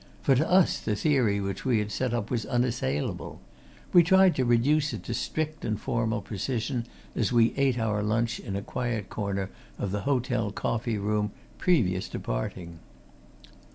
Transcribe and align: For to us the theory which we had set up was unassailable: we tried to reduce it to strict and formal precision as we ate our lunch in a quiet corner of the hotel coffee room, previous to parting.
For 0.23 0.33
to 0.33 0.49
us 0.49 0.79
the 0.79 0.95
theory 0.95 1.39
which 1.39 1.63
we 1.63 1.77
had 1.77 1.91
set 1.91 2.11
up 2.11 2.31
was 2.31 2.47
unassailable: 2.47 3.39
we 3.93 4.01
tried 4.01 4.33
to 4.35 4.45
reduce 4.45 4.93
it 4.93 5.03
to 5.03 5.13
strict 5.13 5.63
and 5.63 5.79
formal 5.79 6.23
precision 6.23 6.87
as 7.15 7.31
we 7.31 7.53
ate 7.55 7.77
our 7.77 8.01
lunch 8.01 8.39
in 8.39 8.55
a 8.55 8.63
quiet 8.63 9.09
corner 9.09 9.51
of 9.77 9.91
the 9.91 10.01
hotel 10.01 10.49
coffee 10.51 10.97
room, 10.97 11.33
previous 11.59 12.09
to 12.09 12.19
parting. 12.19 12.79